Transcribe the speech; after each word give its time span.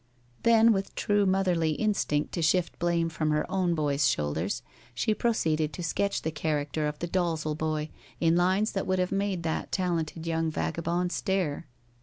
Then, 0.41 0.73
with 0.73 0.95
true 0.95 1.27
motherly 1.27 1.73
instinct 1.73 2.31
to 2.31 2.41
shift 2.41 2.79
blame 2.79 3.07
from 3.07 3.29
her 3.29 3.45
own 3.51 3.75
boy's 3.75 4.07
shoulders, 4.09 4.63
she 4.95 5.13
proceeded 5.13 5.73
to 5.73 5.83
sketch 5.83 6.23
the 6.23 6.31
character 6.31 6.87
of 6.87 6.97
the 6.97 7.07
Dalzel 7.07 7.53
boy 7.55 7.91
in 8.19 8.35
lines 8.35 8.71
that 8.71 8.87
would 8.87 8.97
have 8.97 9.11
made 9.11 9.43
that 9.43 9.71
talented 9.71 10.25
young 10.25 10.49
vagabond 10.49 11.11
stare. 11.11 11.67